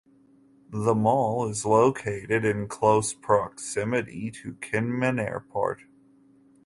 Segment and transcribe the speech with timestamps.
[0.71, 5.83] The mall is located in close proximity to Kinmen Airport.